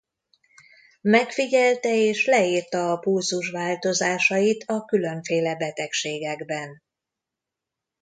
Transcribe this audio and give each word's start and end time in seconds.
Megfigyelte 1.01 1.95
és 1.95 2.25
leírta 2.25 2.91
a 2.91 2.97
pulzus 2.97 3.49
változásait 3.51 4.63
a 4.69 4.85
különféle 4.85 5.55
betegségekben. 5.57 6.81